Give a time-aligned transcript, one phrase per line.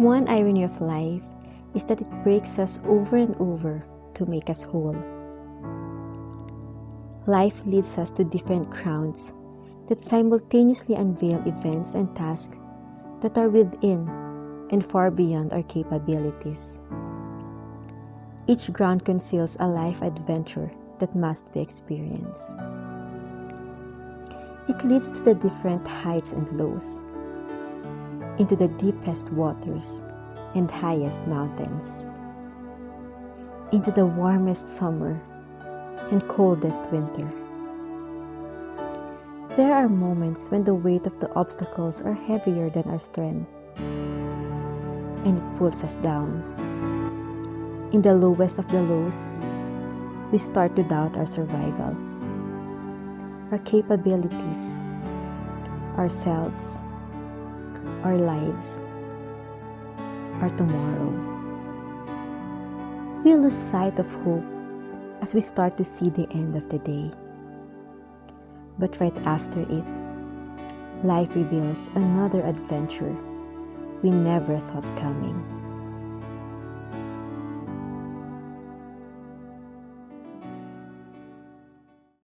[0.00, 1.20] One irony of life
[1.74, 4.96] is that it breaks us over and over to make us whole.
[7.26, 9.34] Life leads us to different crowns
[9.90, 12.56] that simultaneously unveil events and tasks
[13.20, 14.08] that are within
[14.72, 16.80] and far beyond our capabilities.
[18.46, 22.56] Each ground conceals a life adventure that must be experienced.
[24.66, 27.02] It leads to the different heights and lows,
[28.38, 30.02] into the deepest waters
[30.54, 32.08] and highest mountains,
[33.72, 35.20] into the warmest summer
[36.10, 37.30] and coldest winter.
[39.56, 45.38] There are moments when the weight of the obstacles are heavier than our strength, and
[45.38, 46.42] it pulls us down.
[47.92, 49.30] In the lowest of the lows,
[50.32, 51.96] we start to doubt our survival,
[53.50, 54.80] our capabilities,
[55.98, 56.78] ourselves,
[58.02, 58.80] our lives,
[60.40, 61.10] our tomorrow.
[63.24, 64.44] We lose sight of hope
[65.20, 67.10] as we start to see the end of the day.
[68.78, 69.84] But right after it,
[71.04, 73.14] life reveals another adventure
[74.02, 75.59] we never thought coming.